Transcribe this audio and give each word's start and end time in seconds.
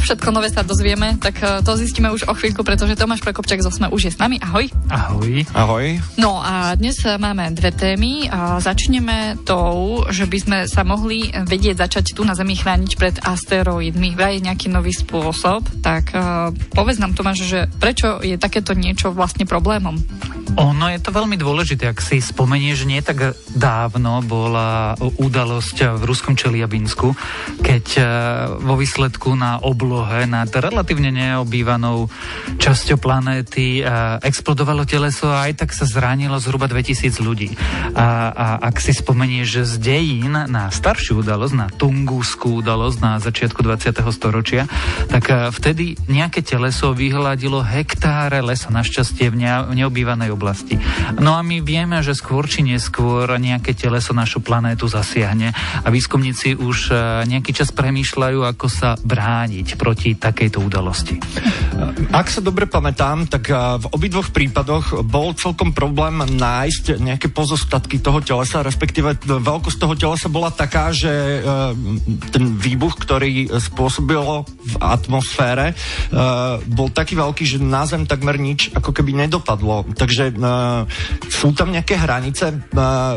Čo 0.00 0.16
všetko 0.16 0.32
nové 0.32 0.48
sa 0.48 0.64
dozvieme, 0.64 1.20
tak 1.20 1.44
eh, 1.44 1.60
to 1.60 1.76
zistíme 1.76 2.08
už 2.08 2.24
o 2.24 2.32
chvíľku, 2.32 2.64
pretože 2.64 2.96
Tomáš 2.96 3.20
Prekopčak 3.20 3.60
zo 3.60 3.68
Sme 3.68 3.92
už 3.92 4.08
je 4.08 4.12
s 4.16 4.16
nami. 4.16 4.40
Ahoj. 4.40 4.72
Ahoj. 4.88 5.44
Ahoj. 5.52 6.00
No 6.16 6.40
a 6.40 6.72
dnes 6.72 7.04
eh, 7.04 7.20
máme 7.20 7.52
dve 7.52 7.68
témy. 7.68 8.24
A 8.32 8.64
začneme 8.64 9.36
tou, 9.44 10.00
že 10.08 10.24
by 10.24 10.38
sme 10.40 10.58
sa 10.72 10.88
mohli 10.88 11.28
vedieť 11.28 11.84
začať 11.84 12.16
tu 12.16 12.24
na 12.24 12.32
Zemi 12.32 12.56
chrániť 12.56 12.96
pred 12.96 13.20
asteroidmi. 13.20 14.16
Vraj 14.16 14.40
je 14.40 14.48
nejaký 14.48 14.72
nový 14.72 14.96
spôsob. 14.96 15.68
Tak 15.84 16.16
uh, 16.16 16.48
povedz 16.72 16.96
nám 16.96 17.12
Tomáš, 17.12 17.44
že 17.44 17.68
prečo 17.76 18.24
je 18.24 18.40
takéto 18.40 18.72
niečo 18.72 19.12
vlastne 19.12 19.44
problémom? 19.44 20.00
Ono 20.58 20.90
je 20.90 20.98
to 20.98 21.14
veľmi 21.14 21.38
dôležité, 21.38 21.86
ak 21.86 22.02
si 22.02 22.18
spomenieš, 22.18 22.82
nie 22.82 22.98
tak 22.98 23.38
dávno 23.54 24.18
bola 24.26 24.98
udalosť 24.98 25.94
v 25.94 26.02
ruskom 26.02 26.34
Čeliabinsku, 26.34 27.14
keď 27.62 27.86
eh, 27.94 28.04
vo 28.58 28.74
výsledku 28.74 29.38
na 29.38 29.62
oblohe 29.62 30.26
nad 30.26 30.50
relatívne 30.50 31.14
neobývanou 31.14 32.10
časťou 32.58 32.98
planéty 32.98 33.78
eh, 33.78 34.18
explodovalo 34.26 34.82
teleso 34.82 35.30
a 35.30 35.46
aj 35.46 35.62
tak 35.62 35.70
sa 35.70 35.86
zranilo 35.86 36.42
zhruba 36.42 36.66
2000 36.66 37.22
ľudí. 37.22 37.54
A, 37.94 38.34
a 38.34 38.46
ak 38.66 38.82
si 38.82 38.90
spomenieš, 38.90 39.62
z 39.62 39.74
dejín 39.78 40.34
na 40.34 40.72
staršiu 40.72 41.22
udalosť, 41.22 41.54
na 41.54 41.68
Tungusskú 41.70 42.58
udalosť 42.58 42.98
na 42.98 43.22
začiatku 43.22 43.62
20. 43.62 44.02
storočia, 44.10 44.66
tak 45.06 45.30
eh, 45.30 45.54
vtedy 45.54 45.94
nejaké 46.10 46.42
teleso 46.42 46.90
vyhľadilo 46.90 47.62
hektáre 47.62 48.42
lesa, 48.42 48.74
našťastie 48.74 49.30
v 49.30 49.36
neobývanej 49.78 50.34
oblasti. 50.34 50.39
No 51.20 51.36
a 51.36 51.44
my 51.44 51.60
vieme, 51.60 52.00
že 52.00 52.16
skôr 52.16 52.48
či 52.48 52.64
neskôr 52.64 53.28
nejaké 53.36 53.76
teleso 53.76 54.16
našu 54.16 54.40
planétu 54.40 54.88
zasiahne 54.88 55.52
a 55.84 55.88
výskumníci 55.92 56.56
už 56.56 56.78
e, 56.90 56.94
nejaký 57.28 57.52
čas 57.52 57.70
premýšľajú, 57.70 58.40
ako 58.44 58.66
sa 58.66 58.96
brániť 58.96 59.76
proti 59.76 60.16
takejto 60.16 60.58
udalosti. 60.60 61.20
Ak 62.10 62.28
sa 62.28 62.40
dobre 62.44 62.66
pamätám, 62.66 63.28
tak 63.28 63.48
e, 63.48 63.54
v 63.54 63.86
obidvoch 63.92 64.32
prípadoch 64.32 65.04
bol 65.06 65.36
celkom 65.36 65.76
problém 65.76 66.20
nájsť 66.24 67.00
nejaké 67.00 67.28
pozostatky 67.32 68.00
toho 68.00 68.20
telesa, 68.20 68.64
respektíve 68.64 69.20
veľkosť 69.24 69.78
toho 69.78 69.94
telesa 69.94 70.28
bola 70.32 70.52
taká, 70.52 70.92
že 70.92 71.10
e, 71.10 71.40
ten 72.32 72.44
výbuch, 72.56 72.96
ktorý 73.00 73.52
spôsobilo 73.60 74.44
v 74.44 74.74
atmosfére, 74.80 75.72
bol 76.68 76.92
taký 76.92 77.16
veľký, 77.16 77.44
že 77.46 77.58
na 77.62 77.88
Zem 77.88 78.04
takmer 78.04 78.36
nič 78.36 78.70
ako 78.76 78.92
keby 78.92 79.16
nedopadlo. 79.16 79.88
Takže 79.96 80.19
uh, 80.28 80.84
sú 81.32 81.56
tam 81.56 81.72
nejaké 81.72 81.96
hranice, 81.96 82.52
uh, 82.52 83.16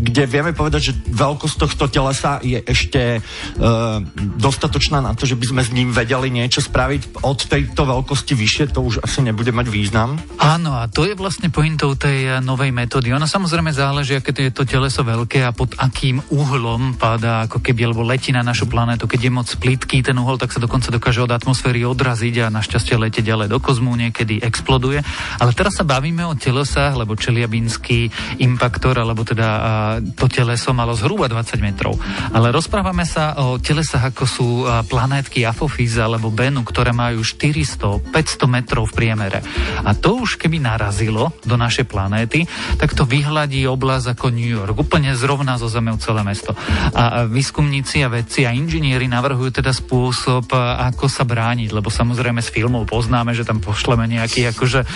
kde 0.00 0.22
vieme 0.24 0.56
povedať, 0.56 0.80
že 0.80 0.92
veľkosť 1.12 1.56
tohto 1.60 1.84
telesa 1.92 2.40
je 2.40 2.56
ešte 2.64 3.20
uh, 3.20 4.00
dostatočná 4.40 5.04
na 5.04 5.12
to, 5.12 5.28
že 5.28 5.36
by 5.36 5.46
sme 5.52 5.62
s 5.66 5.74
ním 5.74 5.92
vedeli 5.92 6.32
niečo 6.32 6.64
spraviť. 6.64 7.20
Od 7.26 7.38
tejto 7.44 7.82
veľkosti 7.84 8.32
vyššie 8.32 8.72
to 8.72 8.80
už 8.80 9.02
asi 9.02 9.20
nebude 9.26 9.50
mať 9.50 9.66
význam. 9.66 10.16
Áno, 10.38 10.78
a 10.78 10.86
to 10.86 11.02
je 11.02 11.18
vlastne 11.18 11.50
pointou 11.50 11.98
tej 11.98 12.38
novej 12.38 12.70
metódy. 12.70 13.10
Ono 13.10 13.26
samozrejme 13.26 13.74
záleží, 13.74 14.14
aké 14.14 14.30
to 14.30 14.46
je 14.46 14.54
to 14.54 14.62
teleso 14.62 15.02
veľké 15.02 15.42
a 15.42 15.50
pod 15.50 15.74
akým 15.74 16.22
uhlom 16.30 16.94
padá, 16.94 17.50
ako 17.50 17.58
keby, 17.58 17.90
alebo 17.90 18.06
letí 18.06 18.30
na 18.30 18.46
našu 18.46 18.70
planetu. 18.70 19.10
Keď 19.10 19.20
je 19.26 19.32
moc 19.34 19.48
plitký 19.50 20.06
ten 20.06 20.14
uhol, 20.14 20.38
tak 20.38 20.54
sa 20.54 20.62
dokonca 20.62 20.94
dokáže 20.94 21.26
od 21.26 21.34
atmosféry 21.34 21.82
odraziť 21.82 22.46
a 22.46 22.54
našťastie 22.54 22.94
letie 22.94 23.26
ďalej 23.26 23.50
do 23.50 23.58
kozmu, 23.58 23.98
niekedy 23.98 24.38
exploduje. 24.38 25.02
Ale 25.42 25.50
teraz 25.50 25.74
sa 25.74 25.82
bavíme 25.82 26.05
bavíme 26.06 26.22
o 26.22 26.38
telesách, 26.38 27.02
lebo 27.02 27.18
čeliabinský 27.18 28.06
impaktor, 28.38 28.94
alebo 28.94 29.26
teda 29.26 29.98
to 30.14 30.30
teleso 30.30 30.70
malo 30.70 30.94
zhruba 30.94 31.26
20 31.26 31.58
metrov. 31.58 31.98
Ale 32.30 32.54
rozprávame 32.54 33.02
sa 33.02 33.34
o 33.42 33.58
telesách, 33.58 34.14
ako 34.14 34.22
sú 34.22 34.46
planétky 34.86 35.42
Apophis 35.42 35.98
alebo 35.98 36.30
Benu, 36.30 36.62
ktoré 36.62 36.94
majú 36.94 37.26
400-500 37.26 38.06
metrov 38.46 38.86
v 38.86 39.02
priemere. 39.02 39.42
A 39.82 39.98
to 39.98 40.22
už 40.22 40.38
keby 40.38 40.62
narazilo 40.62 41.34
do 41.42 41.58
našej 41.58 41.90
planéty, 41.90 42.46
tak 42.78 42.94
to 42.94 43.02
vyhľadí 43.02 43.66
oblasť 43.66 44.14
ako 44.14 44.30
New 44.30 44.46
York, 44.46 44.78
úplne 44.78 45.10
zrovna 45.18 45.58
zo 45.58 45.66
Zemou 45.66 45.98
celé 45.98 46.22
mesto. 46.22 46.54
A 46.94 47.26
výskumníci 47.26 48.06
a 48.06 48.14
vedci 48.14 48.46
a 48.46 48.54
inžinieri 48.54 49.10
navrhujú 49.10 49.58
teda 49.58 49.74
spôsob, 49.74 50.54
ako 50.54 51.10
sa 51.10 51.26
brániť, 51.26 51.74
lebo 51.74 51.90
samozrejme 51.90 52.38
z 52.46 52.54
filmov 52.54 52.86
poznáme, 52.86 53.34
že 53.34 53.42
tam 53.42 53.58
pošleme 53.58 54.06
nejaký 54.06 54.54
akože 54.54 54.86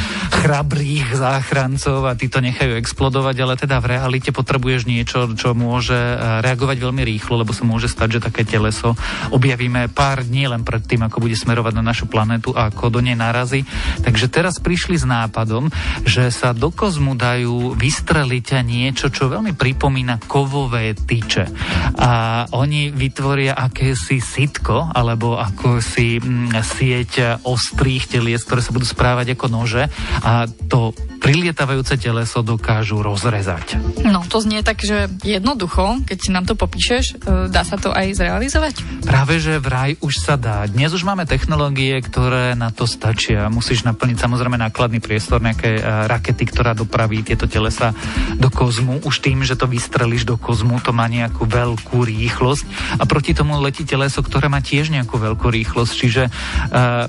chrabrých 1.00 1.16
záchrancov 1.16 2.04
a 2.04 2.12
tí 2.12 2.28
to 2.28 2.44
nechajú 2.44 2.76
explodovať, 2.76 3.36
ale 3.40 3.56
teda 3.56 3.80
v 3.80 3.96
realite 3.96 4.36
potrebuješ 4.36 4.84
niečo, 4.84 5.32
čo 5.32 5.56
môže 5.56 5.96
e, 5.96 6.44
reagovať 6.44 6.76
veľmi 6.76 7.00
rýchlo, 7.08 7.40
lebo 7.40 7.56
sa 7.56 7.64
môže 7.64 7.88
stať, 7.88 8.20
že 8.20 8.24
také 8.28 8.44
teleso 8.44 8.92
objavíme 9.32 9.88
pár 9.88 10.28
dní 10.28 10.44
len 10.52 10.60
pred 10.60 10.84
tým, 10.84 11.00
ako 11.08 11.24
bude 11.24 11.32
smerovať 11.32 11.72
na 11.72 11.88
našu 11.88 12.04
planetu 12.04 12.52
a 12.52 12.68
ako 12.68 12.92
do 12.92 13.00
nej 13.00 13.16
narazí. 13.16 13.64
Takže 14.04 14.28
teraz 14.28 14.60
prišli 14.60 15.00
s 15.00 15.08
nápadom, 15.08 15.72
že 16.04 16.28
sa 16.28 16.52
do 16.52 16.68
kozmu 16.68 17.16
dajú 17.16 17.72
vystreliť 17.80 18.60
niečo, 18.60 19.08
čo 19.08 19.32
veľmi 19.32 19.56
pripomína 19.56 20.20
kovové 20.28 20.92
tyče. 20.92 21.48
A 21.96 22.44
oni 22.52 22.92
vytvoria 22.92 23.56
akési 23.56 24.20
sitko, 24.20 24.92
alebo 24.92 25.40
ako 25.40 25.80
si 25.80 26.20
mm, 26.20 26.60
sieť 26.60 27.40
ostrých 27.40 28.04
telies, 28.04 28.44
ktoré 28.44 28.60
sa 28.60 28.76
budú 28.76 28.84
správať 28.84 29.32
ako 29.32 29.46
nože 29.48 29.88
a 30.20 30.44
to 30.68 30.89
prilietavajúce 31.20 32.00
teleso 32.00 32.40
dokážu 32.40 33.04
rozrezať. 33.04 33.76
No, 34.02 34.24
to 34.26 34.40
znie 34.40 34.64
tak, 34.64 34.80
že 34.80 35.06
jednoducho, 35.20 36.02
keď 36.08 36.18
si 36.18 36.30
nám 36.32 36.48
to 36.48 36.56
popíšeš, 36.56 37.04
e, 37.20 37.52
dá 37.52 37.62
sa 37.62 37.76
to 37.76 37.92
aj 37.92 38.16
zrealizovať? 38.16 39.04
Práve, 39.04 39.38
že 39.38 39.60
vraj 39.60 40.00
už 40.00 40.14
sa 40.18 40.40
dá. 40.40 40.64
Dnes 40.64 40.90
už 40.96 41.04
máme 41.04 41.28
technológie, 41.28 42.00
ktoré 42.00 42.56
na 42.56 42.72
to 42.72 42.88
stačia. 42.88 43.52
Musíš 43.52 43.84
naplniť 43.84 44.16
samozrejme 44.16 44.56
nákladný 44.56 44.98
priestor, 44.98 45.44
nejaké 45.44 45.78
e, 45.78 45.82
rakety, 46.08 46.48
ktorá 46.48 46.72
dopraví 46.72 47.20
tieto 47.20 47.44
telesa 47.44 47.92
do 48.40 48.48
kozmu. 48.48 49.04
Už 49.04 49.20
tým, 49.20 49.44
že 49.44 49.54
to 49.54 49.68
vystrelíš 49.68 50.24
do 50.24 50.40
kozmu, 50.40 50.80
to 50.80 50.96
má 50.96 51.06
nejakú 51.06 51.44
veľkú 51.44 52.02
rýchlosť 52.02 52.64
a 52.96 53.04
proti 53.04 53.36
tomu 53.36 53.60
letí 53.60 53.84
teleso, 53.84 54.24
ktoré 54.24 54.48
má 54.48 54.64
tiež 54.64 54.88
nejakú 54.90 55.20
veľkú 55.20 55.46
rýchlosť. 55.50 55.92
Čiže 55.92 56.22
uh, 56.28 57.06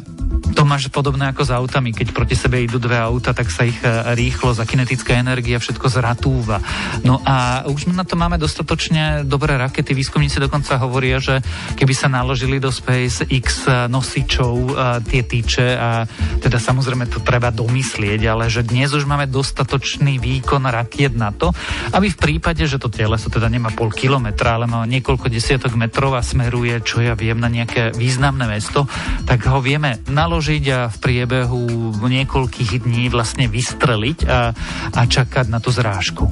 to 0.52 0.68
máš 0.68 0.92
podobné 0.92 1.32
ako 1.32 1.48
s 1.48 1.52
autami. 1.52 1.96
Keď 1.96 2.12
proti 2.12 2.36
sebe 2.36 2.62
idú 2.62 2.78
dve 2.78 3.00
auta, 3.00 3.32
tak 3.32 3.48
sa 3.50 3.64
ich 3.64 3.80
e, 3.82 3.88
rýchlo 4.14 4.52
za 4.52 4.68
kinetická 4.68 5.16
energia 5.16 5.58
všetko 5.58 5.88
zratúva. 5.88 6.60
No 7.08 7.24
a 7.24 7.66
už 7.66 7.90
na 7.96 8.04
to 8.04 8.20
máme 8.20 8.36
dostatočne 8.36 9.24
dobré 9.24 9.56
rakety. 9.56 9.96
Výskumníci 9.96 10.44
dokonca 10.44 10.78
hovoria, 10.78 11.24
že 11.24 11.40
keby 11.80 11.94
sa 11.96 12.12
naložili 12.12 12.60
do 12.60 12.70
SpaceX 12.70 13.66
nosičov 13.88 14.54
e, 14.54 14.72
tie 15.08 15.22
týče 15.24 15.68
a 15.80 16.04
teda 16.44 16.60
samozrejme 16.60 17.08
to 17.08 17.24
treba 17.24 17.50
domyslieť, 17.50 18.22
ale 18.28 18.52
že 18.52 18.68
dnes 18.68 18.92
už 18.92 19.08
máme 19.08 19.32
dostatočný 19.32 20.20
výkon 20.20 20.68
rakiet 20.68 21.16
na 21.16 21.32
to, 21.32 21.56
aby 21.96 22.12
v 22.12 22.20
prípade, 22.20 22.68
že 22.68 22.78
to 22.78 22.92
teleso 22.92 23.32
teda 23.32 23.48
nemá 23.48 23.72
pol 23.72 23.90
kilometra, 23.90 24.60
ale 24.60 24.68
má 24.68 24.84
niekoľko 24.86 25.32
desiatok 25.32 25.80
metrov 25.80 26.14
a 26.14 26.22
smeruje, 26.22 26.76
čo 26.84 27.00
ja 27.00 27.16
viem, 27.16 27.40
na 27.40 27.48
nejaké 27.48 27.96
významné 27.96 28.46
mesto, 28.46 28.86
tak 29.24 29.48
ho 29.48 29.64
vieme 29.64 30.04
naložiť 30.06 30.41
naložiť 30.42 30.66
a 30.74 30.90
v 30.90 30.98
priebehu 30.98 31.62
niekoľkých 32.02 32.82
dní 32.82 33.14
vlastne 33.14 33.46
vystreliť 33.46 34.26
a, 34.26 34.50
a 34.90 35.02
čakať 35.06 35.54
na 35.54 35.62
tú 35.62 35.70
zrážku. 35.70 36.26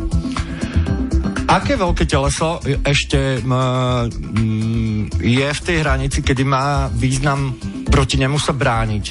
Aké 1.45 1.77
veľké 1.77 2.09
teleso 2.09 2.57
ešte 2.81 3.37
m, 3.45 3.53
je 5.13 5.45
v 5.45 5.61
tej 5.61 5.77
hranici, 5.85 6.25
kedy 6.25 6.41
má 6.41 6.89
význam 6.89 7.53
proti 7.93 8.17
nemu 8.17 8.41
sa 8.41 8.57
brániť? 8.57 9.05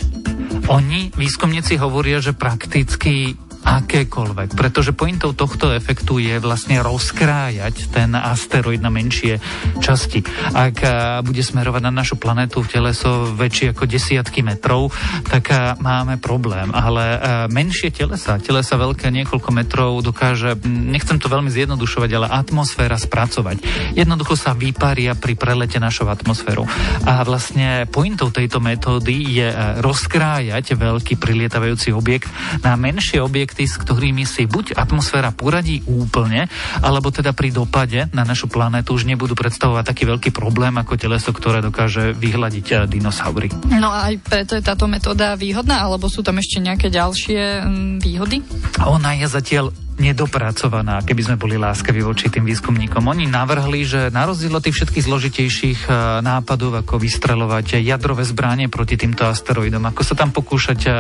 Oni, 0.67 1.15
výskumníci 1.15 1.79
hovoria, 1.79 2.19
že 2.19 2.35
prakticky 2.35 3.39
akékoľvek. 3.69 4.57
Pretože 4.57 4.97
pointou 4.97 5.37
tohto 5.37 5.69
efektu 5.77 6.17
je 6.17 6.41
vlastne 6.41 6.81
rozkrájať 6.81 7.93
ten 7.93 8.17
asteroid 8.17 8.81
na 8.81 8.89
menšie 8.89 9.37
časti. 9.85 10.25
Ak 10.57 10.81
bude 11.21 11.45
smerovať 11.45 11.83
na 11.85 11.93
našu 11.93 12.17
planetu 12.17 12.65
v 12.65 12.73
teleso 12.73 13.29
väčšie 13.37 13.77
ako 13.77 13.85
desiatky 13.85 14.41
metrov, 14.41 14.89
tak 15.29 15.53
máme 15.85 16.17
problém. 16.17 16.73
Ale 16.73 17.21
menšie 17.53 17.93
telesa, 17.93 18.41
telesa 18.41 18.81
veľké 18.81 19.13
niekoľko 19.13 19.51
metrov 19.53 20.01
dokáže, 20.01 20.57
nechcem 20.65 21.21
to 21.21 21.29
veľmi 21.29 21.53
zjednodušovať, 21.53 22.11
ale 22.17 22.27
atmosféra 22.33 22.97
spracovať. 22.97 23.61
Jednoducho 23.93 24.39
sa 24.39 24.57
vyparia 24.57 25.13
pri 25.19 25.37
prelete 25.37 25.77
našou 25.77 26.09
atmosférou. 26.09 26.65
A 27.05 27.21
vlastne 27.27 27.85
pointou 27.91 28.31
tejto 28.33 28.63
metódy 28.63 29.43
je 29.43 29.49
rozkrájať 29.83 30.79
veľký 30.79 31.19
prilietavajúci 31.19 31.93
objekt 31.93 32.31
na 32.65 32.79
menšie 32.79 33.19
objekty 33.19 33.58
s 33.65 33.81
ktorými 33.81 34.29
si 34.29 34.45
buď 34.45 34.77
atmosféra 34.77 35.33
poradí 35.33 35.83
úplne, 35.89 36.47
alebo 36.85 37.09
teda 37.09 37.33
pri 37.33 37.51
dopade 37.51 38.07
na 38.13 38.23
našu 38.23 38.47
planétu 38.47 38.95
už 38.95 39.09
nebudú 39.09 39.33
predstavovať 39.35 39.85
taký 39.89 40.05
veľký 40.07 40.31
problém 40.31 40.77
ako 40.77 41.01
teleso, 41.01 41.33
ktoré 41.33 41.65
dokáže 41.65 42.13
vyhľadiť 42.15 42.67
eh, 42.75 42.79
dinosaury. 42.87 43.49
No 43.73 43.91
a 43.91 44.13
aj 44.13 44.15
preto 44.23 44.53
je 44.55 44.63
táto 44.63 44.87
metóda 44.87 45.35
výhodná, 45.35 45.83
alebo 45.83 46.07
sú 46.07 46.21
tam 46.21 46.37
ešte 46.39 46.61
nejaké 46.61 46.93
ďalšie 46.93 47.65
mm, 47.65 47.95
výhody? 48.05 48.45
Ona 48.85 49.19
je 49.19 49.27
zatiaľ 49.27 49.73
nedopracovaná, 49.99 51.03
keby 51.03 51.23
sme 51.27 51.37
boli 51.37 51.59
láskaví 51.59 52.01
voči 52.01 52.31
tým 52.31 52.47
výskumníkom. 52.47 53.03
Oni 53.03 53.27
navrhli, 53.27 53.83
že 53.83 54.01
na 54.15 54.25
rozdiel 54.25 54.55
od 54.55 54.63
tých 54.63 54.79
všetkých 54.79 55.07
zložitejších 55.11 55.81
e, 55.85 55.91
nápadov, 56.23 56.79
ako 56.81 57.03
vystrelovať 57.03 57.83
jadrové 57.83 58.23
zbranie 58.23 58.71
proti 58.71 58.95
týmto 58.95 59.27
asteroidom, 59.27 59.83
ako 59.91 60.03
sa 60.07 60.15
tam 60.15 60.31
pokúšať 60.31 60.81
e, 60.87 60.91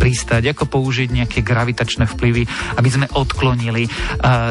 pristať, 0.00 0.56
ako 0.56 0.64
použiť 0.64 1.08
nejaké 1.12 1.44
gravitačné 1.44 2.08
vplyvy, 2.08 2.42
aby 2.80 2.88
sme 2.88 3.06
odklonili 3.12 3.84
e, 3.86 3.90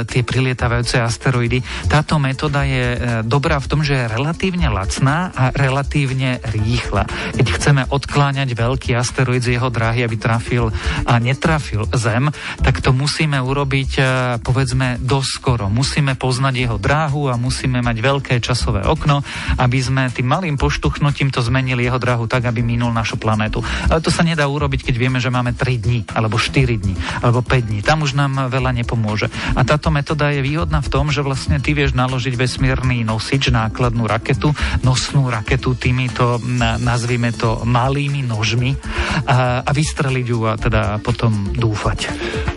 tie 0.05 0.21
prilietavajúce 0.21 1.01
asteroidy. 1.01 1.89
Táto 1.89 2.21
metóda 2.21 2.63
je 2.63 3.21
dobrá 3.25 3.57
v 3.57 3.69
tom, 3.69 3.81
že 3.81 3.97
je 3.97 4.11
relatívne 4.13 4.69
lacná 4.69 5.33
a 5.33 5.49
relatívne 5.51 6.37
rýchla. 6.53 7.09
Keď 7.33 7.47
chceme 7.57 7.81
odkláňať 7.89 8.53
veľký 8.53 8.93
asteroid 8.93 9.41
z 9.41 9.57
jeho 9.57 9.73
dráhy, 9.73 10.05
aby 10.05 10.15
trafil 10.21 10.69
a 11.09 11.17
netrafil 11.17 11.89
Zem, 11.97 12.29
tak 12.61 12.79
to 12.85 12.93
musíme 12.93 13.41
urobiť 13.41 13.70
robiť 13.71 13.91
e, 13.95 14.03
povedzme 14.43 14.99
doskoro. 14.99 15.71
Musíme 15.71 16.19
poznať 16.19 16.53
jeho 16.59 16.75
dráhu 16.75 17.31
a 17.31 17.39
musíme 17.39 17.79
mať 17.79 18.03
veľké 18.03 18.35
časové 18.43 18.83
okno, 18.83 19.23
aby 19.63 19.79
sme 19.79 20.11
tým 20.11 20.27
malým 20.27 20.59
poštuchnutím 20.59 21.31
to 21.31 21.39
zmenili 21.39 21.87
jeho 21.87 21.95
dráhu 21.95 22.27
tak, 22.27 22.51
aby 22.51 22.59
minul 22.59 22.91
našu 22.91 23.15
planetu. 23.15 23.63
Ale 23.87 24.03
to 24.03 24.11
sa 24.11 24.27
nedá 24.27 24.43
urobiť, 24.43 24.91
keď 24.91 24.95
vieme, 24.99 25.23
že 25.23 25.31
máme 25.31 25.55
3 25.55 25.87
dní, 25.87 26.03
alebo 26.11 26.35
4 26.35 26.83
dní, 26.83 26.99
alebo 27.23 27.39
5 27.39 27.71
dní. 27.71 27.79
Tam 27.79 28.03
už 28.03 28.11
nám 28.11 28.51
veľa 28.51 28.75
nepomôže. 28.75 29.31
A 29.55 29.63
táto 29.63 29.87
metóda 29.87 30.35
je 30.35 30.43
výhodná 30.43 30.83
v 30.83 30.91
tom, 30.91 31.07
že 31.07 31.23
vlastne 31.23 31.63
ty 31.63 31.71
vieš 31.71 31.95
naložiť 31.95 32.35
vesmírny 32.35 33.07
nosič, 33.07 33.55
nákladnú 33.55 34.03
raketu, 34.03 34.51
nosnú 34.83 35.31
raketu 35.31 35.79
týmito, 35.79 36.43
nazvime 36.83 37.31
to, 37.31 37.63
malými 37.63 38.19
nožmi 38.27 38.75
a, 39.31 39.63
a 39.63 39.71
vystreliť 39.71 40.27
ju 40.27 40.39
a 40.43 40.59
teda 40.59 40.99
potom 40.99 41.55
dúfať. 41.55 42.11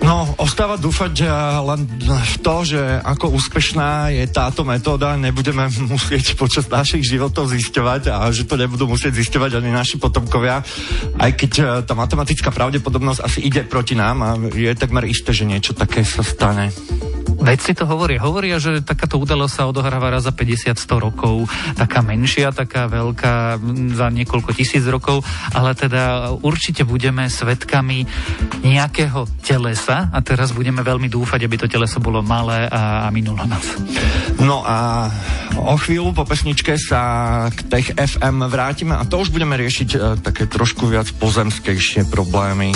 No, 0.05 0.29
ostáva 0.37 0.77
dúfať, 0.77 1.25
len 1.65 1.89
v 2.05 2.37
to, 2.45 2.55
že 2.69 2.81
ako 3.01 3.41
úspešná 3.41 4.12
je 4.12 4.29
táto 4.29 4.61
metóda, 4.61 5.17
nebudeme 5.17 5.65
musieť 5.93 6.37
počas 6.37 6.69
našich 6.69 7.09
životov 7.09 7.49
zisťovať 7.49 8.12
a 8.12 8.29
že 8.29 8.45
to 8.45 8.61
nebudú 8.61 8.85
musieť 8.85 9.17
zisťovať 9.17 9.56
ani 9.56 9.73
naši 9.73 9.97
potomkovia, 9.97 10.61
aj 11.17 11.31
keď 11.33 11.53
e, 11.56 11.65
tá 11.89 11.97
matematická 11.97 12.53
pravdepodobnosť 12.53 13.25
asi 13.25 13.49
ide 13.49 13.65
proti 13.65 13.97
nám 13.97 14.21
a 14.21 14.37
je 14.37 14.77
takmer 14.77 15.09
isté, 15.09 15.33
že 15.33 15.49
niečo 15.49 15.73
také 15.73 16.05
sa 16.05 16.21
stane. 16.21 16.69
Vedci 17.44 17.76
to 17.76 17.85
hovoria. 17.85 18.25
Hovoria, 18.25 18.56
že 18.56 18.81
takáto 18.81 19.20
udalosť 19.20 19.52
sa 19.52 19.69
odohráva 19.69 20.08
raz 20.08 20.25
za 20.25 20.32
50-100 20.32 20.81
rokov. 20.96 21.44
Taká 21.76 22.00
menšia, 22.00 22.56
taká 22.56 22.88
veľká 22.88 23.61
za 23.93 24.08
niekoľko 24.08 24.56
tisíc 24.56 24.81
rokov, 24.88 25.20
ale 25.52 25.76
teda 25.76 26.32
určite 26.41 26.88
budeme 26.88 27.29
svetkami 27.29 28.08
nejakého 28.64 29.29
telesa 29.44 30.08
a 30.08 30.19
teraz 30.25 30.56
budeme 30.56 30.81
veľmi 30.81 31.12
dúfať, 31.12 31.44
aby 31.44 31.61
to 31.61 31.69
teleso 31.69 32.00
bolo 32.00 32.25
malé 32.25 32.64
a, 32.64 33.05
a 33.05 33.08
minulo 33.12 33.44
nás. 33.44 33.76
No 34.41 34.64
a 34.64 35.12
o 35.61 35.76
chvíľu 35.76 36.17
po 36.17 36.25
pesničke 36.25 36.81
sa 36.81 37.02
k 37.52 37.61
Tech 37.69 37.88
FM 37.93 38.49
vrátime 38.49 38.96
a 38.96 39.05
to 39.05 39.20
už 39.20 39.29
budeme 39.29 39.61
riešiť 39.61 39.88
e, 39.93 39.99
také 40.25 40.49
trošku 40.49 40.88
viac 40.88 41.12
pozemskejšie 41.20 42.08
problémy. 42.08 42.73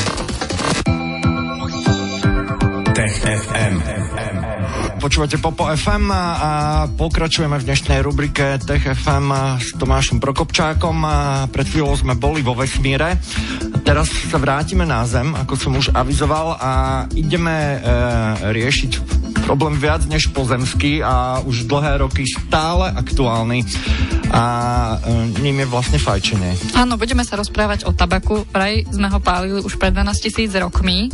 Počúvate 5.08 5.40
Popo 5.40 5.64
FM 5.64 6.12
a 6.12 6.84
pokračujeme 6.84 7.56
v 7.56 7.64
dnešnej 7.64 8.04
rubrike 8.04 8.60
Tech 8.60 8.84
FM 8.84 9.56
s 9.56 9.72
Tomášom 9.80 10.20
Prokopčákom. 10.20 11.00
Pred 11.48 11.64
chvíľou 11.72 11.96
sme 11.96 12.12
boli 12.12 12.44
vo 12.44 12.52
vesmíre. 12.52 13.16
Teraz 13.88 14.12
sa 14.12 14.36
vrátime 14.36 14.84
na 14.84 15.08
Zem, 15.08 15.32
ako 15.32 15.54
som 15.56 15.72
už 15.80 15.96
avizoval 15.96 16.60
a 16.60 16.72
ideme 17.16 17.56
e, 17.56 17.76
riešiť 18.52 18.92
problém 19.48 19.80
viac 19.80 20.04
než 20.04 20.28
pozemský 20.28 21.00
a 21.00 21.40
už 21.40 21.64
dlhé 21.64 22.04
roky 22.04 22.28
stále 22.28 22.92
aktuálny 22.92 23.64
a 24.32 24.42
e, 25.04 25.40
ním 25.44 25.60
je 25.60 25.66
vlastne 25.68 25.98
fajčenie. 26.00 26.72
Áno, 26.72 26.96
budeme 26.96 27.26
sa 27.26 27.36
rozprávať 27.36 27.84
o 27.84 27.92
tabaku. 27.92 28.48
Vraj 28.48 28.88
sme 28.88 29.12
ho 29.12 29.20
pálili 29.20 29.60
už 29.60 29.76
pred 29.76 29.92
12 29.92 30.24
tisíc 30.24 30.50
rokmi. 30.56 31.12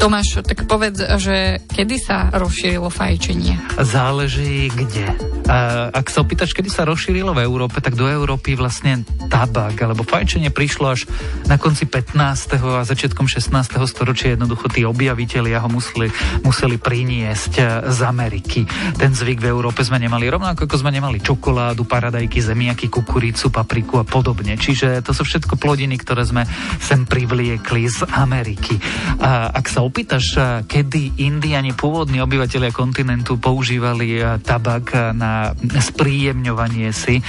Tomáš, 0.00 0.42
tak 0.42 0.66
povedz, 0.66 1.04
že 1.22 1.62
kedy 1.70 1.96
sa 2.02 2.32
rozšírilo 2.34 2.90
fajčenie? 2.90 3.78
Záleží 3.78 4.72
kde. 4.74 5.06
A 5.46 5.88
ak 5.94 6.10
sa 6.10 6.26
opýtaš, 6.26 6.56
kedy 6.56 6.70
sa 6.72 6.82
rozšírilo 6.82 7.30
v 7.36 7.44
Európe, 7.46 7.78
tak 7.78 7.94
do 7.94 8.10
Európy 8.10 8.58
vlastne 8.58 9.06
tabak 9.30 9.78
alebo 9.78 10.02
fajčenie 10.02 10.50
prišlo 10.50 10.96
až 10.96 11.06
na 11.46 11.60
konci 11.60 11.86
15. 11.86 12.18
a 12.58 12.82
začiatkom 12.82 13.30
16. 13.30 13.52
storočia. 13.86 14.34
Jednoducho 14.34 14.66
tí 14.66 14.82
objavitelia 14.82 15.62
ho 15.62 15.68
museli, 15.70 16.08
museli 16.42 16.80
priniesť 16.80 17.86
z 17.86 18.00
Ameriky. 18.02 18.66
Ten 18.96 19.14
zvyk 19.14 19.38
v 19.44 19.50
Európe 19.50 19.84
sme 19.84 20.00
nemali 20.00 20.26
rovnako 20.26 20.72
ako 20.72 20.88
sme 20.88 20.94
nemali 20.94 21.20
čokoládu, 21.20 21.84
paradajky, 21.84 22.40
zemiaky, 22.52 22.92
kukuricu, 22.92 23.48
papriku 23.48 23.96
a 23.96 24.04
podobne. 24.04 24.60
Čiže 24.60 25.00
to 25.00 25.16
sú 25.16 25.24
všetko 25.24 25.56
plodiny, 25.56 25.96
ktoré 25.96 26.28
sme 26.28 26.44
sem 26.76 27.08
privliekli 27.08 27.88
z 27.88 28.04
Ameriky. 28.12 28.76
A 29.24 29.48
ak 29.48 29.72
sa 29.72 29.80
opýtaš, 29.80 30.36
kedy 30.68 31.24
Indiani, 31.24 31.72
pôvodní 31.72 32.20
obyvateľia 32.20 32.76
kontinentu, 32.76 33.40
používali 33.40 34.20
tabak 34.44 35.16
na 35.16 35.56
spríjemňovanie 35.56 36.92
si 36.92 37.24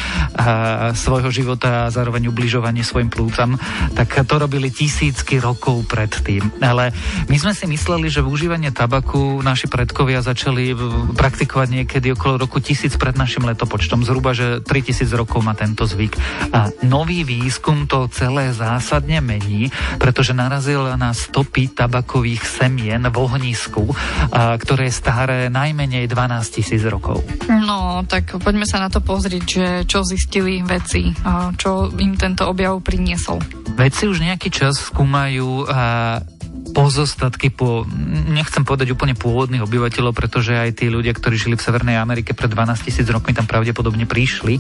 svojho 0.92 1.31
života 1.31 1.88
a 1.88 1.92
zároveň 1.96 2.28
ubližovanie 2.28 2.84
svojim 2.84 3.08
plúcam, 3.08 3.56
tak 3.96 4.12
to 4.28 4.36
robili 4.36 4.68
tisícky 4.68 5.40
rokov 5.40 5.88
predtým. 5.88 6.60
Ale 6.60 6.92
my 7.31 7.38
sme 7.40 7.56
si 7.56 7.64
mysleli, 7.72 8.12
že 8.12 8.20
využívanie 8.20 8.75
tabaku 8.75 9.40
naši 9.40 9.72
predkovia 9.72 10.20
za 10.20 10.34
začali 10.34 10.74
praktikovať 11.14 11.68
niekedy 11.70 12.18
okolo 12.18 12.42
roku 12.42 12.58
1000 12.58 12.98
pred 12.98 13.14
našim 13.14 13.46
letopočtom. 13.46 14.02
Zhruba, 14.02 14.34
že 14.34 14.66
3000 14.66 15.12
rokov 15.13 15.45
má 15.45 15.54
tento 15.54 15.86
zvyk. 15.86 16.18
A 16.51 16.74
nový 16.83 17.21
výskum 17.24 17.86
to 17.86 18.10
celé 18.10 18.51
zásadne 18.51 19.21
mení, 19.21 19.69
pretože 20.01 20.33
narazil 20.33 20.98
na 20.98 21.13
stopy 21.13 21.71
tabakových 21.71 22.44
semien 22.44 23.01
v 23.06 23.15
ohnisku, 23.15 23.94
a, 24.33 24.57
ktoré 24.57 24.89
je 24.89 25.00
staré 25.00 25.38
najmenej 25.54 26.10
12 26.10 26.56
tisíc 26.56 26.81
rokov. 26.83 27.21
No, 27.48 28.04
tak 28.10 28.36
poďme 28.42 28.65
sa 28.65 28.81
na 28.81 28.89
to 28.89 29.00
pozrieť, 29.00 29.44
že 29.45 29.65
čo 29.86 30.01
zistili 30.04 30.65
veci, 30.65 31.13
čo 31.57 31.94
im 31.95 32.18
tento 32.18 32.50
objav 32.50 32.81
priniesol. 32.81 33.39
Vedci 33.74 34.06
už 34.06 34.21
nejaký 34.21 34.53
čas 34.53 34.77
skúmajú 34.77 35.65
pozostatky 36.74 37.53
po, 37.53 37.86
nechcem 38.34 38.65
povedať 38.65 38.92
úplne 38.92 39.13
pôvodných 39.13 39.62
obyvateľov, 39.63 40.12
pretože 40.12 40.58
aj 40.58 40.82
tí 40.82 40.89
ľudia, 40.89 41.13
ktorí 41.13 41.38
žili 41.38 41.56
v 41.56 41.63
Severnej 41.63 42.01
Amerike 42.01 42.34
pred 42.34 42.50
12 42.50 42.89
tisíc 42.89 43.06
rokmi 43.06 43.32
tam 43.32 43.46
pravdepodobne 43.46 44.10
prišli, 44.10 44.58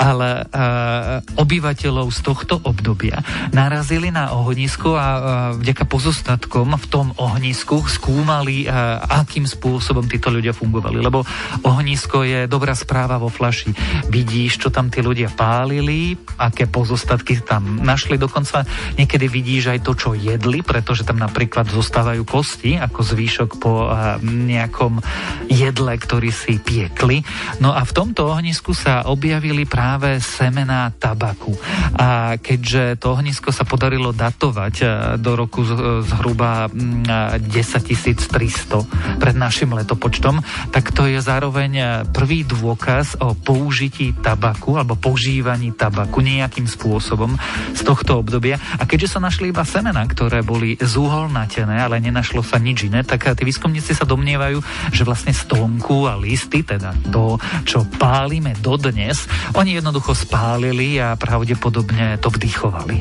ale 0.00 0.48
uh, 0.48 1.20
obyvateľov 1.36 2.08
z 2.10 2.20
tohto 2.24 2.58
obdobia 2.64 3.20
narazili 3.52 4.08
na 4.08 4.32
ohnisko 4.32 4.96
a 4.96 5.06
uh, 5.06 5.22
vďaka 5.60 5.84
pozostatkom 5.84 6.74
v 6.80 6.86
tom 6.88 7.12
ohnisku 7.20 7.84
skúmali, 7.84 8.64
uh, 8.64 9.04
akým 9.22 9.44
spôsobom 9.44 10.08
títo 10.08 10.32
ľudia 10.32 10.56
fungovali. 10.56 10.96
Lebo 10.96 11.22
ohnisko 11.68 12.24
je 12.24 12.48
dobrá 12.48 12.72
správa 12.72 13.20
vo 13.20 13.28
flaši. 13.28 13.76
Vidíš, 14.08 14.64
čo 14.64 14.68
tam 14.72 14.88
tí 14.88 15.04
ľudia 15.04 15.28
pálili, 15.28 16.16
aké 16.40 16.64
pozostatky 16.64 17.44
tam 17.44 17.84
našli, 17.84 18.16
dokonca 18.16 18.64
niekedy 18.96 19.28
vidíš 19.28 19.76
aj 19.76 19.78
to, 19.84 19.92
čo 19.92 20.08
jedli, 20.16 20.64
pretože 20.64 21.04
tam 21.04 21.20
napríklad 21.20 21.49
napríklad 21.50 21.82
zostávajú 21.82 22.22
kosti 22.22 22.78
ako 22.78 23.02
zvýšok 23.02 23.58
po 23.58 23.90
eh, 23.90 24.22
nejakom 24.22 25.02
jedle, 25.50 25.98
ktorý 25.98 26.30
si 26.30 26.62
piekli. 26.62 27.26
No 27.58 27.74
a 27.74 27.82
v 27.82 27.90
tomto 27.90 28.30
ohnisku 28.30 28.70
sa 28.70 29.02
objavili 29.10 29.66
práve 29.66 30.22
semená 30.22 30.94
tabaku. 30.94 31.58
A 31.98 32.38
keďže 32.38 33.02
to 33.02 33.18
ohnisko 33.18 33.50
sa 33.50 33.66
podarilo 33.66 34.14
datovať 34.14 34.74
eh, 34.78 34.88
do 35.18 35.34
roku 35.34 35.66
zhruba 36.06 36.70
10 36.70 37.42
mm, 37.42 37.50
300 37.50 39.18
pred 39.18 39.34
našim 39.34 39.74
letopočtom, 39.74 40.38
tak 40.70 40.94
to 40.94 41.10
je 41.10 41.18
zároveň 41.18 41.72
eh, 41.74 41.86
prvý 42.14 42.46
dôkaz 42.46 43.18
o 43.18 43.34
použití 43.34 44.14
tabaku 44.22 44.78
alebo 44.78 44.94
používaní 44.94 45.74
tabaku 45.74 46.22
nejakým 46.22 46.70
spôsobom 46.70 47.34
z 47.74 47.82
tohto 47.82 48.22
obdobia. 48.22 48.54
A 48.78 48.86
keďže 48.86 49.18
sa 49.18 49.24
našli 49.26 49.50
iba 49.50 49.66
semena, 49.66 50.06
ktoré 50.06 50.46
boli 50.46 50.78
z 50.78 50.94
uholná 50.94 51.39
vyhnatené, 51.40 51.80
ale 51.80 52.04
nenašlo 52.04 52.44
sa 52.44 52.60
nič 52.60 52.92
iné, 52.92 53.00
tak 53.00 53.24
tí 53.32 53.42
výskumníci 53.48 53.96
sa 53.96 54.04
domnievajú, 54.04 54.60
že 54.92 55.08
vlastne 55.08 55.32
stonku 55.32 56.04
a 56.04 56.20
listy, 56.20 56.60
teda 56.60 56.92
to, 57.08 57.40
čo 57.64 57.88
pálime 57.96 58.52
dodnes, 58.60 59.24
oni 59.56 59.80
jednoducho 59.80 60.12
spálili 60.12 61.00
a 61.00 61.16
pravdepodobne 61.16 62.20
to 62.20 62.28
vdychovali. 62.28 63.00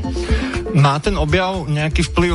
Má 0.69 1.01
ten 1.01 1.17
objav 1.17 1.65
nejaký 1.65 2.13
vplyv 2.13 2.33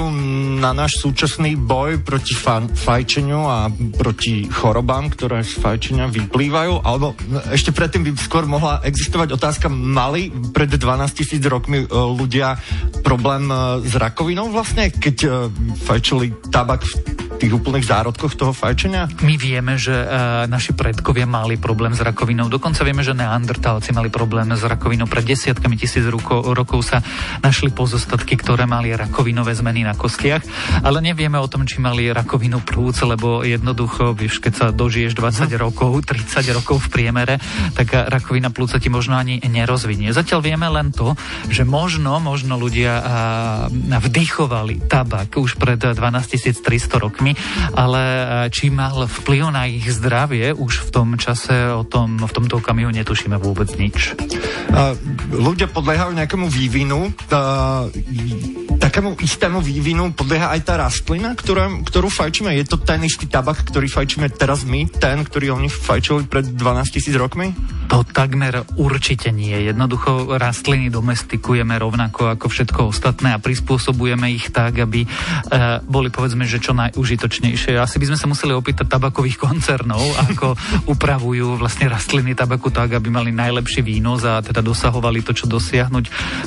na 0.58 0.74
náš 0.74 0.98
súčasný 0.98 1.54
boj 1.54 2.02
proti 2.02 2.34
fa- 2.34 2.66
fajčeniu 2.66 3.46
a 3.46 3.70
proti 3.94 4.50
chorobám, 4.50 5.06
ktoré 5.08 5.46
z 5.46 5.56
fajčenia 5.62 6.10
vyplývajú? 6.10 6.82
Alebo 6.82 7.14
ešte 7.54 7.70
predtým 7.70 8.02
by 8.02 8.10
skôr 8.18 8.44
mohla 8.44 8.82
existovať 8.82 9.38
otázka, 9.38 9.70
mali 9.70 10.34
pred 10.50 10.66
12 10.66 10.82
tisíc 11.14 11.42
rokmi 11.46 11.86
e, 11.86 11.88
ľudia 11.88 12.58
problém 13.06 13.46
e, 13.46 13.86
s 13.86 13.94
rakovinou 13.94 14.50
vlastne, 14.50 14.90
keď 14.90 15.46
e, 15.94 16.00
fajčili 16.02 16.34
tabak 16.50 16.82
v 16.82 17.13
tých 17.44 17.60
úplných 17.60 17.84
zárodkoch 17.84 18.40
toho 18.40 18.56
fajčenia? 18.56 19.04
My 19.20 19.36
vieme, 19.36 19.76
že 19.76 19.92
uh, 19.92 20.48
naši 20.48 20.72
predkovia 20.72 21.28
mali 21.28 21.60
problém 21.60 21.92
s 21.92 22.00
rakovinou. 22.00 22.48
Dokonca 22.48 22.80
vieme, 22.80 23.04
že 23.04 23.12
neandertálci 23.12 23.92
mali 23.92 24.08
problém 24.08 24.48
s 24.56 24.64
rakovinou. 24.64 25.04
Pred 25.04 25.28
desiatkami 25.28 25.76
tisíc 25.76 26.08
rokov, 26.08 26.40
rokov 26.56 26.88
sa 26.88 27.04
našli 27.44 27.68
pozostatky, 27.68 28.40
ktoré 28.40 28.64
mali 28.64 28.96
rakovinové 28.96 29.52
zmeny 29.52 29.84
na 29.84 29.92
kostiach, 29.92 30.40
ale 30.80 31.04
nevieme 31.04 31.36
o 31.36 31.44
tom, 31.44 31.68
či 31.68 31.84
mali 31.84 32.08
rakovinu 32.08 32.64
plúc, 32.64 32.96
lebo 33.04 33.44
jednoducho, 33.44 34.16
vieš, 34.16 34.40
keď 34.40 34.52
sa 34.56 34.66
dožiješ 34.72 35.12
20 35.12 35.52
hm. 35.52 35.60
rokov, 35.60 36.00
30 36.00 36.48
rokov 36.56 36.88
v 36.88 36.96
priemere, 36.96 37.36
tak 37.76 37.92
rakovina 37.92 38.48
plúca 38.48 38.80
ti 38.80 38.88
možno 38.88 39.20
ani 39.20 39.44
nerozvinie. 39.44 40.16
Zatiaľ 40.16 40.40
vieme 40.40 40.64
len 40.72 40.96
to, 40.96 41.12
že 41.52 41.68
možno, 41.68 42.16
možno 42.24 42.56
ľudia 42.56 42.92
uh, 42.96 43.04
vdychovali 44.00 44.88
tabak 44.88 45.36
už 45.36 45.60
pred 45.60 45.76
12 45.76 45.92
300 46.64 47.04
rokmi 47.04 47.33
ale 47.74 48.02
e, 48.02 48.24
či 48.50 48.70
mal 48.72 49.04
vplyv 49.04 49.52
na 49.52 49.66
ich 49.68 49.86
zdravie, 49.90 50.54
už 50.54 50.88
v 50.88 50.90
tom 50.90 51.08
čase 51.20 51.70
o 51.74 51.84
tom, 51.84 52.18
v 52.18 52.32
tomto 52.32 52.58
okamihu 52.58 52.90
netušíme 52.90 53.36
vôbec 53.38 53.68
nič. 53.76 54.16
Uh, 54.74 54.96
ľudia 55.30 55.70
podliehajú 55.70 56.16
nejakému 56.16 56.46
vývinu. 56.50 57.12
Uh, 57.30 57.86
takému 58.94 59.18
istému 59.18 59.58
vývinu 59.58 60.14
podlieha 60.14 60.54
aj 60.54 60.70
tá 60.70 60.78
rastlina, 60.78 61.34
ktorá, 61.34 61.66
ktorú 61.82 62.06
fajčíme. 62.06 62.54
Je 62.54 62.62
to 62.62 62.78
ten 62.78 63.02
istý 63.02 63.26
tabak, 63.26 63.66
ktorý 63.66 63.90
fajčíme 63.90 64.30
teraz 64.30 64.62
my, 64.62 64.86
ten, 64.86 65.26
ktorý 65.26 65.50
oni 65.50 65.66
fajčili 65.66 66.30
pred 66.30 66.46
12 66.54 66.94
tisíc 66.94 67.10
rokmi? 67.18 67.50
To 67.90 68.06
takmer 68.06 68.62
určite 68.78 69.34
nie. 69.34 69.50
Jednoducho 69.66 70.38
rastliny 70.38 70.94
domestikujeme 70.94 71.74
rovnako 71.74 72.38
ako 72.38 72.46
všetko 72.46 72.94
ostatné 72.94 73.34
a 73.34 73.42
prispôsobujeme 73.42 74.30
ich 74.30 74.54
tak, 74.54 74.78
aby 74.78 75.02
e, 75.02 75.08
boli 75.82 76.14
povedzme, 76.14 76.46
že 76.46 76.62
čo 76.62 76.70
najužitočnejšie. 76.78 77.74
Asi 77.74 77.98
by 77.98 78.14
sme 78.14 78.18
sa 78.22 78.30
museli 78.30 78.54
opýtať 78.54 78.94
tabakových 78.94 79.42
koncernov, 79.42 80.06
ako 80.22 80.54
upravujú 80.94 81.58
vlastne 81.58 81.90
rastliny 81.90 82.38
tabaku 82.38 82.70
tak, 82.70 82.94
aby 82.94 83.10
mali 83.10 83.34
najlepší 83.34 83.82
výnos 83.82 84.22
a 84.22 84.38
teda 84.38 84.62
dosahovali 84.62 85.26
to, 85.26 85.34
čo 85.34 85.50
dosiahnuť 85.50 86.04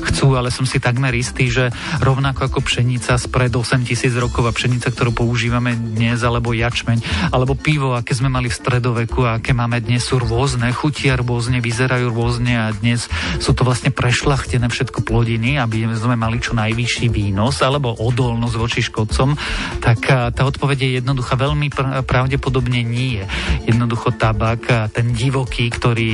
chcú, 0.07 0.39
ale 0.39 0.47
som 0.47 0.63
si 0.63 0.79
takmer 0.79 1.11
istý, 1.11 1.51
že 1.51 1.75
rovnako 1.99 2.36
ako 2.45 2.61
pšenica 2.61 3.17
spred 3.17 3.49
8 3.49 3.87
tisíc 3.87 4.13
rokov 4.13 4.45
a 4.45 4.53
pšenica, 4.53 4.93
ktorú 4.93 5.13
používame 5.13 5.73
dnes, 5.73 6.21
alebo 6.21 6.53
jačmeň, 6.53 7.29
alebo 7.33 7.57
pivo, 7.57 7.97
aké 7.97 8.13
sme 8.13 8.29
mali 8.29 8.51
v 8.51 8.57
stredoveku 8.57 9.25
a 9.25 9.41
aké 9.41 9.57
máme 9.57 9.81
dnes, 9.81 10.05
sú 10.05 10.21
rôzne, 10.21 10.69
chutia 10.75 11.17
rôzne, 11.17 11.59
vyzerajú 11.59 12.13
rôzne 12.13 12.53
a 12.57 12.65
dnes 12.71 13.09
sú 13.41 13.51
to 13.57 13.65
vlastne 13.65 13.89
prešlachtené 13.89 14.69
všetko 14.69 15.01
plodiny, 15.03 15.57
aby 15.57 15.87
sme 15.97 16.19
mali 16.19 16.37
čo 16.37 16.53
najvyšší 16.53 17.07
výnos 17.09 17.59
alebo 17.65 17.95
odolnosť 17.97 18.55
voči 18.55 18.81
škodcom, 18.85 19.33
tak 19.81 19.99
tá 20.07 20.41
odpoveď 20.45 20.77
je 20.83 20.89
jednoduchá, 21.01 21.33
veľmi 21.39 21.67
pr- 21.73 22.03
pravdepodobne 22.05 22.85
nie. 22.85 23.23
Jednoducho 23.65 24.13
tabak, 24.15 24.91
ten 24.93 25.13
divoký, 25.15 25.69
ktorý 25.71 26.09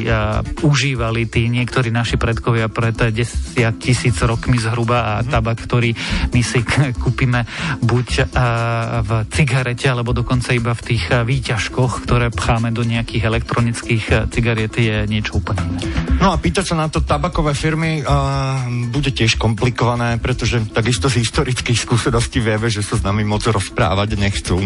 užívali 0.63 1.27
tí 1.27 1.49
niektorí 1.51 1.89
naši 1.93 2.15
predkovia 2.15 2.69
pred 2.69 2.95
10 2.95 3.57
tisíc 3.81 4.15
rokmi 4.23 4.57
zhruba 4.57 5.17
a 5.17 5.25
mhm. 5.25 5.29
tabak, 5.29 5.57
ktorý 5.63 5.91
my 6.31 6.41
si 6.41 6.61
kúpime 6.97 7.45
buď 7.83 8.07
uh, 8.09 9.01
v 9.03 9.11
cigarete, 9.31 9.87
alebo 9.89 10.15
dokonca 10.15 10.53
iba 10.55 10.73
v 10.73 10.81
tých 10.93 11.09
výťažkoch, 11.11 12.07
ktoré 12.07 12.33
pcháme 12.33 12.73
do 12.73 12.81
nejakých 12.85 13.27
elektronických 13.29 14.29
cigariet, 14.33 14.75
je 14.75 15.05
niečo 15.09 15.39
úplne 15.39 15.63
iné. 15.65 15.81
No 16.19 16.33
a 16.33 16.39
pýtať 16.39 16.73
sa 16.73 16.75
na 16.79 16.87
to 16.87 17.03
tabakové 17.03 17.51
firmy 17.53 18.01
uh, 18.01 18.65
bude 18.89 19.11
tiež 19.11 19.35
komplikované, 19.37 20.17
pretože 20.17 20.63
takisto 20.71 21.11
z 21.11 21.23
historických 21.25 21.79
skúseností 21.79 22.39
vieme, 22.39 22.71
že 22.71 22.85
sa 22.85 22.95
s 22.95 23.05
nami 23.05 23.27
moc 23.27 23.43
rozprávať 23.43 24.15
nechcú. 24.15 24.59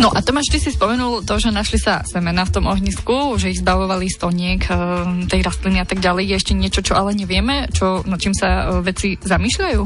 No 0.00 0.08
a 0.08 0.24
Tomáš, 0.24 0.48
ty 0.48 0.58
si 0.58 0.72
spomenul 0.72 1.22
to, 1.22 1.36
že 1.36 1.52
našli 1.52 1.76
sa 1.76 2.00
semena 2.02 2.48
v 2.48 2.54
tom 2.58 2.64
ohnisku, 2.66 3.36
že 3.36 3.52
ich 3.52 3.60
zbavovali 3.60 4.08
stoniek 4.08 4.64
tej 5.28 5.40
rastliny 5.44 5.78
a 5.78 5.86
tak 5.86 6.00
ďalej. 6.00 6.32
Je 6.32 6.38
ešte 6.40 6.54
niečo, 6.56 6.80
čo 6.80 6.96
ale 6.96 7.12
nevieme, 7.12 7.68
čo, 7.70 8.00
no 8.08 8.16
čím 8.16 8.32
sa 8.32 8.80
veci 8.80 9.20
zamýšľajú? 9.20 9.80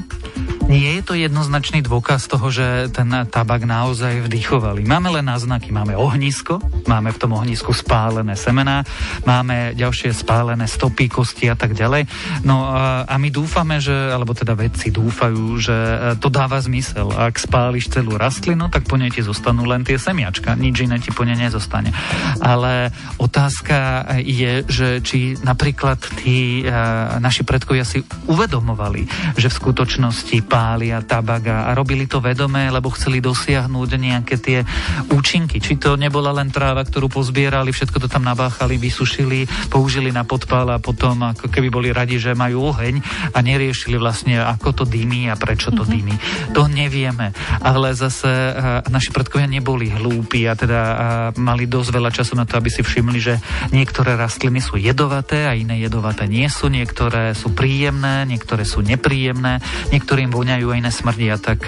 Nie 0.66 0.98
je 0.98 1.02
to 1.06 1.14
jednoznačný 1.14 1.78
dôkaz 1.78 2.26
toho, 2.26 2.50
že 2.50 2.90
ten 2.90 3.06
tabak 3.30 3.62
naozaj 3.62 4.26
vdychovali. 4.26 4.82
Máme 4.82 5.14
len 5.14 5.22
náznaky. 5.22 5.70
Máme 5.70 5.94
ohnisko, 5.94 6.58
máme 6.90 7.14
v 7.14 7.20
tom 7.22 7.38
ohnisku 7.38 7.70
spálené 7.70 8.34
semená, 8.34 8.82
máme 9.22 9.78
ďalšie 9.78 10.10
spálené 10.10 10.66
stopy, 10.66 11.06
kosti 11.06 11.46
a 11.46 11.54
tak 11.54 11.78
ďalej. 11.78 12.10
No 12.42 12.66
a 13.06 13.14
my 13.14 13.28
dúfame, 13.30 13.78
že, 13.78 13.94
alebo 13.94 14.34
teda 14.34 14.58
vedci 14.58 14.90
dúfajú, 14.90 15.54
že 15.62 15.70
e, 15.70 15.96
to 16.18 16.26
dáva 16.34 16.58
zmysel. 16.58 17.14
Ak 17.14 17.38
spáliš 17.38 17.94
celú 17.94 18.18
rastlinu, 18.18 18.66
tak 18.66 18.90
po 18.90 18.98
nej 18.98 19.14
ti 19.14 19.22
zostanú 19.22 19.70
len 19.70 19.86
tie 19.86 20.02
semiačka. 20.02 20.58
Nič 20.58 20.82
iné 20.82 20.98
ti 20.98 21.14
po 21.14 21.22
nej 21.22 21.38
nezostane. 21.38 21.94
Ale 22.42 22.90
otázka 23.22 24.02
je, 24.18 24.66
že 24.66 24.98
či 24.98 25.38
napríklad 25.46 26.02
tí 26.18 26.66
e, 26.66 26.74
naši 27.22 27.46
predkovia 27.46 27.86
si 27.86 28.02
uvedomovali, 28.26 29.06
že 29.38 29.46
v 29.46 29.58
skutočnosti 29.62 30.55
pália 30.56 31.04
tabak 31.04 31.52
a 31.52 31.76
robili 31.76 32.08
to 32.08 32.24
vedomé, 32.24 32.72
lebo 32.72 32.88
chceli 32.96 33.20
dosiahnuť 33.20 33.90
nejaké 34.00 34.40
tie 34.40 34.64
účinky. 35.12 35.60
Či 35.60 35.76
to 35.76 36.00
nebola 36.00 36.32
len 36.32 36.48
tráva, 36.48 36.80
ktorú 36.80 37.12
pozbierali, 37.12 37.76
všetko 37.76 38.00
to 38.00 38.08
tam 38.08 38.24
nabáchali, 38.24 38.80
vysušili, 38.80 39.44
použili 39.68 40.08
na 40.08 40.24
podpál 40.24 40.72
a 40.72 40.80
potom 40.80 41.28
ako 41.36 41.52
keby 41.52 41.68
boli 41.68 41.88
radi, 41.92 42.16
že 42.16 42.32
majú 42.32 42.72
oheň 42.72 43.04
a 43.36 43.38
neriešili 43.44 44.00
vlastne, 44.00 44.40
ako 44.40 44.72
to 44.72 44.84
dými 44.88 45.28
a 45.28 45.36
prečo 45.36 45.68
to 45.76 45.84
mm-hmm. 45.84 45.92
dými. 45.92 46.14
To 46.56 46.64
nevieme. 46.72 47.36
Ale 47.60 47.92
zase 47.92 48.32
uh, 48.32 48.80
naši 48.88 49.12
predkovia 49.12 49.44
neboli 49.44 49.92
hlúpi 49.92 50.48
a 50.48 50.56
teda 50.56 50.80
uh, 50.80 50.96
mali 51.36 51.68
dosť 51.68 51.90
veľa 51.92 52.10
času 52.16 52.32
na 52.32 52.48
to, 52.48 52.56
aby 52.56 52.72
si 52.72 52.80
všimli, 52.80 53.18
že 53.20 53.36
niektoré 53.76 54.16
rastliny 54.16 54.64
sú 54.64 54.80
jedovaté 54.80 55.44
a 55.44 55.52
iné 55.52 55.84
jedovaté 55.84 56.24
nie 56.24 56.48
sú, 56.48 56.72
niektoré 56.72 57.36
sú 57.36 57.52
príjemné, 57.52 58.24
niektoré 58.24 58.64
sú 58.64 58.80
nepríjemné, 58.80 59.60
niektorým 59.92 60.32
voňajú 60.46 60.66
a 60.70 60.78
iné 60.78 60.94
smrdia, 60.94 61.42
tak 61.42 61.66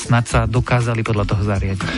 snad 0.00 0.24
sa 0.24 0.48
dokázali 0.48 1.04
podľa 1.04 1.36
toho 1.36 1.42
zariadiť. 1.52 1.92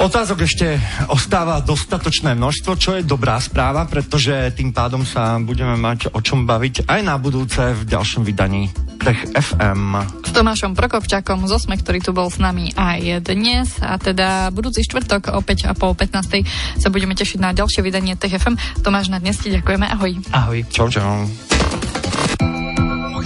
Otázok 0.00 0.48
ešte 0.48 0.80
ostáva 1.12 1.60
dostatočné 1.60 2.32
množstvo, 2.32 2.72
čo 2.80 2.96
je 2.96 3.04
dobrá 3.04 3.36
správa, 3.36 3.84
pretože 3.84 4.32
tým 4.56 4.72
pádom 4.72 5.04
sa 5.04 5.36
budeme 5.36 5.76
mať 5.76 6.08
o 6.16 6.24
čom 6.24 6.48
baviť 6.48 6.88
aj 6.88 7.00
na 7.04 7.20
budúce 7.20 7.60
v 7.60 7.84
ďalšom 7.84 8.24
vydaní 8.24 8.72
Tech 8.96 9.28
FM. 9.36 10.00
S 10.24 10.32
Tomášom 10.32 10.72
Prokopčakom 10.72 11.44
z 11.44 11.52
Osme, 11.52 11.76
ktorý 11.76 12.00
tu 12.00 12.16
bol 12.16 12.32
s 12.32 12.40
nami 12.40 12.72
aj 12.72 13.28
dnes 13.28 13.76
a 13.84 14.00
teda 14.00 14.48
budúci 14.56 14.88
štvrtok 14.88 15.36
opäť 15.36 15.68
a 15.68 15.76
po 15.76 15.92
15. 15.92 16.80
sa 16.80 16.88
budeme 16.88 17.12
tešiť 17.12 17.44
na 17.44 17.52
ďalšie 17.52 17.84
vydanie 17.84 18.16
Tech 18.16 18.32
FM. 18.32 18.56
Tomáš, 18.80 19.12
na 19.12 19.20
dnes 19.20 19.36
ti 19.36 19.52
ďakujeme, 19.52 19.84
ahoj. 19.84 20.16
Ahoj. 20.32 20.64
Čau, 20.72 20.88
čau. 20.88 21.28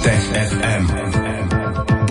Tech 0.02 0.22
FM. 0.34 1.29